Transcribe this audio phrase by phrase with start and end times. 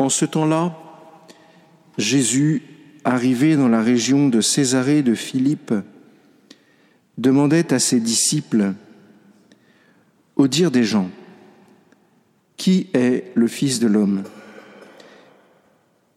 [0.00, 0.78] En ce temps-là,
[1.98, 2.62] Jésus,
[3.04, 5.74] arrivé dans la région de Césarée de Philippe,
[7.18, 8.72] demandait à ses disciples,
[10.36, 11.10] au dire des gens,
[12.56, 14.22] Qui est le Fils de l'homme?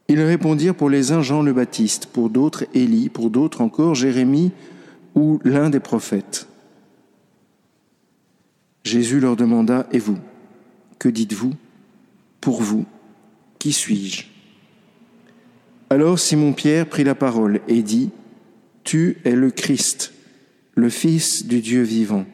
[0.08, 4.52] Ils répondirent pour les uns Jean le Baptiste, pour d'autres Élie, pour d'autres encore Jérémie
[5.14, 6.48] ou l'un des prophètes.
[8.82, 10.16] Jésus leur demanda, Et vous,
[10.98, 11.52] que dites-vous
[12.40, 12.86] Pour vous,
[13.64, 14.24] qui suis-je?
[15.88, 18.10] Alors Simon-Pierre prit la parole et dit,
[18.82, 20.12] Tu es le Christ,
[20.74, 22.26] le Fils du Dieu vivant.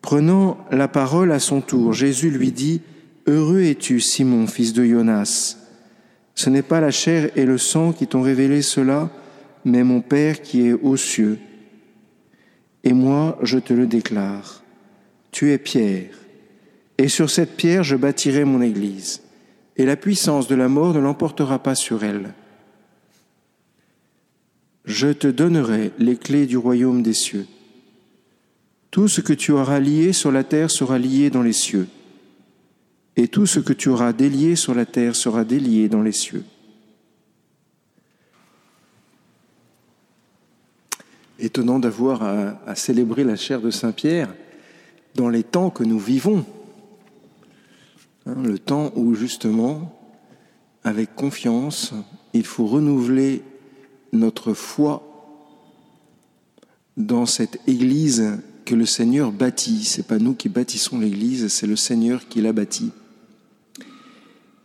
[0.00, 2.80] Prenant la parole à son tour, Jésus lui dit,
[3.26, 5.56] Heureux es-tu, Simon, fils de Jonas.
[6.36, 9.10] Ce n'est pas la chair et le sang qui t'ont révélé cela,
[9.64, 11.40] mais mon Père qui est aux cieux.
[12.84, 14.62] Et moi, je te le déclare.
[15.32, 16.14] Tu es Pierre,
[16.98, 19.22] et sur cette pierre je bâtirai mon Église
[19.82, 22.34] et la puissance de la mort ne l'emportera pas sur elle.
[24.84, 27.48] Je te donnerai les clés du royaume des cieux.
[28.92, 31.88] Tout ce que tu auras lié sur la terre sera lié dans les cieux,
[33.16, 36.44] et tout ce que tu auras délié sur la terre sera délié dans les cieux.
[41.40, 44.32] Étonnant d'avoir à, célébrer la chair de Saint Pierre
[45.16, 46.46] dans les temps que nous vivons.
[48.26, 49.98] Hein, le temps où justement,
[50.84, 51.92] avec confiance,
[52.32, 53.42] il faut renouveler
[54.12, 55.08] notre foi
[56.96, 59.84] dans cette Église que le Seigneur bâtit.
[59.84, 62.92] C'est pas nous qui bâtissons l'Église, c'est le Seigneur qui l'a bâtie.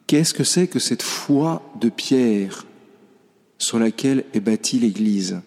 [0.05, 2.65] Qu'est-ce que c'est que cette foi de Pierre
[3.57, 5.41] sur laquelle est bâtie l'Église?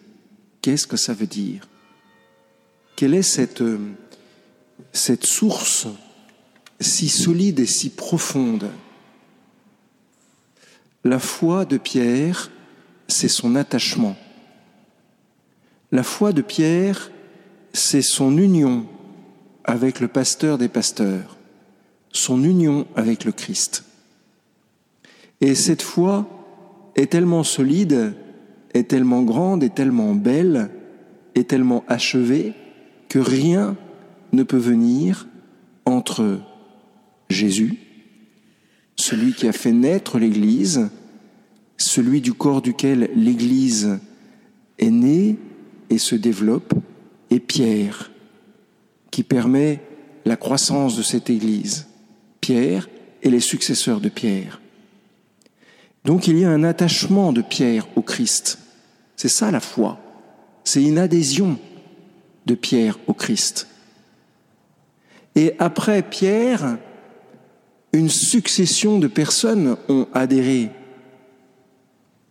[0.63, 1.69] Qu'est-ce que ça veut dire?
[2.97, 3.63] Quelle est cette,
[4.93, 5.87] cette source
[6.81, 8.71] si solide et si profonde.
[11.05, 12.51] La foi de Pierre,
[13.09, 14.17] c'est son attachement.
[15.93, 17.11] La foi de Pierre,
[17.73, 18.87] c'est son union
[19.65, 21.37] avec le pasteur des pasteurs,
[22.13, 23.85] son union avec le Christ.
[25.41, 26.29] Et cette foi
[26.97, 28.15] est tellement solide,
[28.75, 30.71] est tellement grande, est tellement belle,
[31.35, 32.53] est tellement achevée
[33.09, 33.77] que rien
[34.33, 35.27] ne peut venir
[35.85, 36.41] entre
[37.31, 37.79] Jésus,
[38.97, 40.91] celui qui a fait naître l'Église,
[41.77, 43.99] celui du corps duquel l'Église
[44.79, 45.37] est née
[45.89, 46.75] et se développe,
[47.31, 48.11] et Pierre,
[49.11, 49.81] qui permet
[50.25, 51.87] la croissance de cette Église.
[52.41, 52.89] Pierre
[53.23, 54.61] et les successeurs de Pierre.
[56.05, 58.59] Donc il y a un attachement de Pierre au Christ.
[59.17, 59.99] C'est ça la foi.
[60.65, 61.59] C'est une adhésion
[62.47, 63.69] de Pierre au Christ.
[65.35, 66.79] Et après Pierre,
[67.93, 70.71] une succession de personnes ont adhéré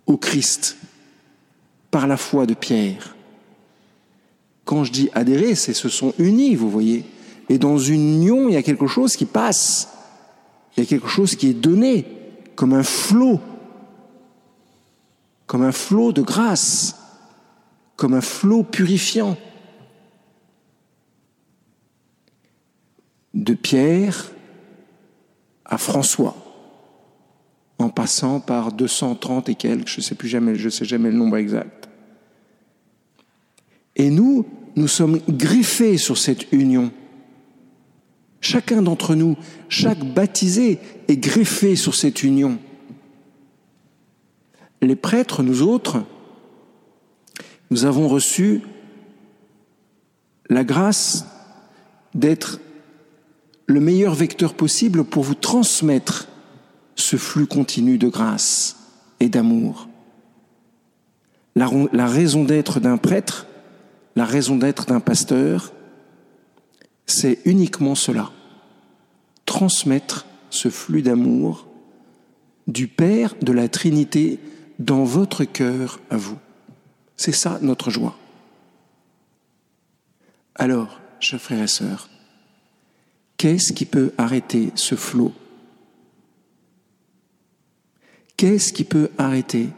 [0.06, 0.78] au Christ
[1.92, 3.16] par la foi de Pierre.
[4.64, 7.04] Quand je dis adhérer, c'est se sont unis, vous voyez.
[7.50, 9.90] Et dans une union, il y a quelque chose qui passe.
[10.78, 12.06] Il y a quelque chose qui est donné
[12.56, 13.40] comme un flot,
[15.48, 16.96] comme un flot de grâce,
[17.96, 19.38] comme un flot purifiant.
[23.34, 24.32] De Pierre
[25.80, 26.36] François,
[27.78, 31.90] en passant par 230 et quelques, je ne sais plus jamais, le nombre exact.
[33.96, 34.46] Et nous,
[34.76, 36.92] nous sommes griffés sur cette union.
[38.42, 39.38] Chacun d'entre nous,
[39.70, 42.60] chaque baptisé est greffé sur cette union.
[44.82, 46.04] Les prêtres, nous autres,
[47.72, 48.62] nous avons reçu
[50.50, 51.26] la grâce
[52.14, 52.60] d'être
[53.70, 56.28] le meilleur vecteur possible pour vous transmettre
[56.96, 58.78] ce flux continu de grâce
[59.20, 59.88] et d'amour.
[61.56, 63.46] La, raison d'être d'un prêtre,
[64.16, 65.72] la raison d'être d'un pasteur,
[67.06, 68.32] c'est uniquement cela.
[69.46, 71.68] Transmettre ce flux d'amour
[72.66, 74.40] du Père, de la Trinité,
[74.80, 76.40] dans votre cœur à vous.
[77.18, 78.18] C'est ça notre joie.
[80.56, 82.09] Alors, chers frères et sœurs,
[83.40, 85.32] Qu'est-ce qui peut arrêter ce flot?
[88.36, 89.70] Qu'est-ce qui peut arrêter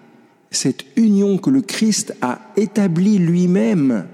[0.50, 4.08] cette union que le Christ a établie lui-même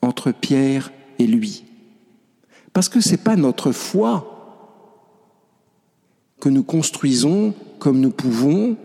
[0.00, 1.64] entre Pierre et lui?
[2.72, 4.30] Parce que ce n'est pas notre foi
[6.40, 8.76] que nous construisons comme nous pouvons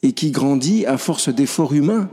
[0.00, 2.08] et qui grandit à force d'efforts humains.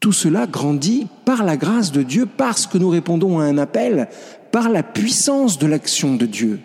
[0.00, 4.08] Tout cela grandit par la grâce de Dieu, parce que nous répondons à un appel,
[4.50, 6.60] par la puissance de l'action de Dieu.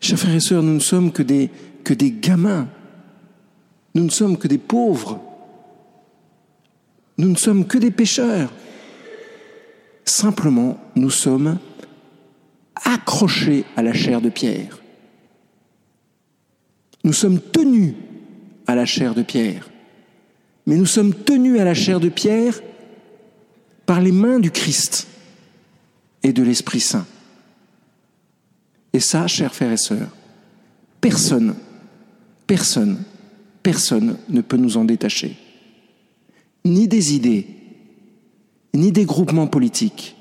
[0.00, 1.50] Chers frères et sœurs, nous ne sommes que des,
[1.82, 2.68] que des gamins.
[3.94, 5.18] Nous ne sommes que des pauvres.
[7.16, 8.52] Nous ne sommes que des pécheurs.
[10.04, 11.58] Simplement, nous sommes
[12.84, 14.82] accrochés à la chair de pierre.
[17.02, 17.94] Nous sommes tenus
[18.66, 19.70] à la chair de pierre.
[20.66, 22.60] Mais nous sommes tenus à la chair de pierre
[23.86, 25.06] par les mains du Christ
[26.22, 27.06] et de l'Esprit Saint.
[28.92, 30.08] Et ça, chers frères et sœurs,
[31.00, 31.54] personne,
[32.46, 33.02] personne,
[33.62, 35.36] personne ne peut nous en détacher.
[36.64, 37.46] Ni des idées,
[38.72, 40.16] ni des groupements politiques,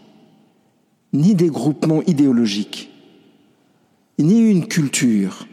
[1.13, 2.89] ni des groupements idéologiques,
[4.19, 5.47] ni une culture,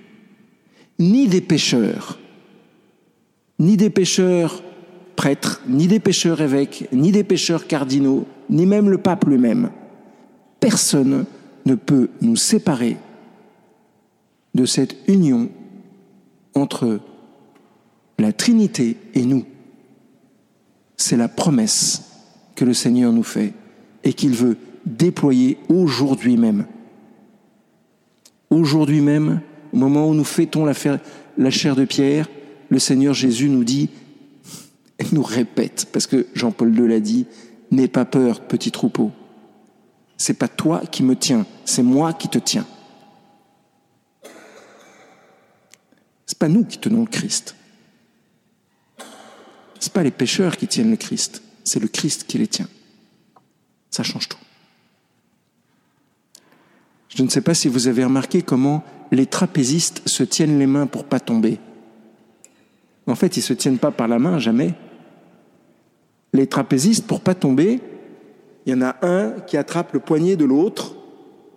[0.98, 2.18] ni des pécheurs,
[3.58, 4.62] ni des pécheurs
[5.20, 9.68] prêtres, ni des pécheurs évêques, ni des pécheurs cardinaux, ni même le pape lui-même.
[10.60, 11.26] Personne
[11.66, 12.96] ne peut nous séparer
[14.54, 15.50] de cette union
[16.54, 17.00] entre
[18.18, 19.44] la Trinité et nous.
[20.96, 22.00] C'est la promesse
[22.54, 23.52] que le Seigneur nous fait
[24.04, 24.56] et qu'il veut
[24.86, 26.64] déployer aujourd'hui même.
[28.48, 29.42] Aujourd'hui même,
[29.74, 30.72] au moment où nous fêtons la,
[31.36, 32.26] la chair de pierre,
[32.70, 33.90] le Seigneur Jésus nous dit,
[35.12, 37.26] nous répète, parce que Jean-Paul II l'a dit,
[37.70, 39.12] n'aie pas peur, petit troupeau.
[40.16, 42.66] C'est pas toi qui me tiens, c'est moi qui te tiens.
[46.26, 47.56] C'est pas nous qui tenons le Christ.
[49.78, 52.68] C'est pas les pécheurs qui tiennent le Christ, c'est le Christ qui les tient.
[53.90, 54.38] Ça change tout.
[57.08, 60.86] Je ne sais pas si vous avez remarqué comment les trapézistes se tiennent les mains
[60.86, 61.58] pour pas tomber.
[63.06, 64.74] En fait, ils se tiennent pas par la main, jamais.
[66.32, 67.80] Les trapézistes, pour pas tomber,
[68.66, 70.94] il y en a un qui attrape le poignet de l'autre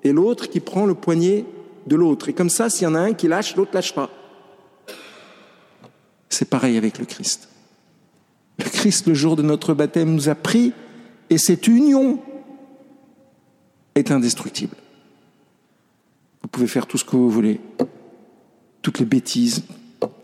[0.03, 1.45] et l'autre qui prend le poignet
[1.87, 2.29] de l'autre.
[2.29, 4.09] Et comme ça, s'il y en a un qui lâche, l'autre lâche pas.
[6.29, 7.49] C'est pareil avec le Christ.
[8.57, 10.73] Le Christ, le jour de notre baptême, nous a pris
[11.29, 12.19] et cette union
[13.95, 14.75] est indestructible.
[16.41, 17.59] Vous pouvez faire tout ce que vous voulez,
[18.81, 19.63] toutes les bêtises,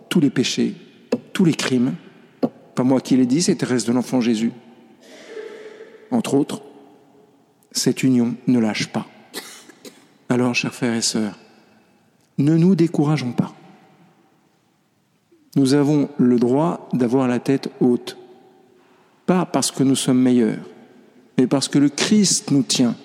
[0.10, 0.76] tous les péchés,
[1.34, 1.96] tous les crimes.
[2.80, 4.54] Pas moi qui l'ai dit, c'est Thérèse de l'Enfant Jésus.
[6.12, 6.62] Entre autres,
[7.74, 9.06] cette union ne lâche pas.
[10.30, 11.38] Alors, chers frères et sœurs,
[12.38, 13.54] ne nous décourageons pas
[15.58, 18.18] nous avons le droit d'avoir la tête haute,
[19.26, 20.64] pas parce que nous sommes meilleurs,
[21.38, 22.96] mais parce que le Christ nous tient.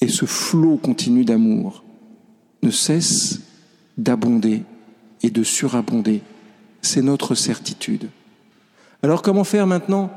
[0.00, 1.84] Et ce flot continu d'amour
[2.62, 3.40] ne cesse
[3.98, 4.62] d'abonder
[5.22, 6.22] et de surabonder.
[6.86, 8.08] C'est notre certitude.
[9.02, 10.08] Alors comment faire maintenant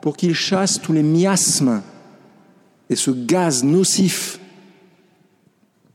[0.00, 1.82] pour qu'il chasse tous les miasmes
[2.88, 4.40] et ce gaz nocif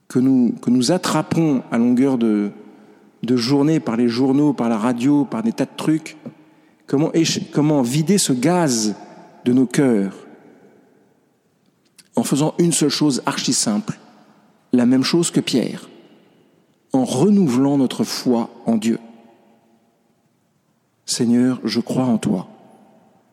[0.08, 2.52] que nous, attrapons à longueur de,
[3.24, 6.16] de journée par les journaux, par la radio, par des tas de trucs,
[6.86, 7.12] comment,
[7.52, 8.96] comment vider ce gaz
[9.46, 10.16] de nos cœurs
[12.16, 14.00] en faisant une seule chose archi simple,
[14.74, 15.90] la même chose que Pierre,
[16.94, 19.00] en renouvelant notre foi en Dieu?
[21.10, 22.48] Seigneur, je crois en toi.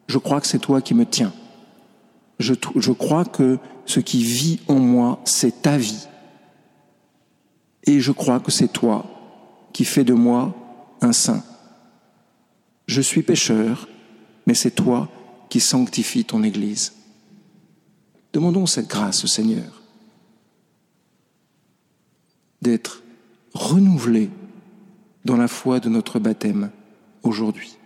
[0.08, 1.32] Je crois que c'est toi qui me tiens.
[2.38, 6.06] Je, crois que ce qui vit en moi, c'est ta vie.
[7.84, 9.04] Et je crois que c'est toi
[9.72, 10.54] qui fait de moi
[11.00, 11.42] un saint.
[12.86, 13.88] Je suis pécheur,
[14.46, 15.08] mais c'est toi
[15.48, 16.94] qui sanctifie ton Église.
[18.32, 19.82] Demandons cette grâce au Seigneur
[22.62, 23.02] d'être
[23.52, 24.30] renouvelé
[25.24, 26.70] dans la foi de notre baptême
[27.26, 27.76] aujourd'hui.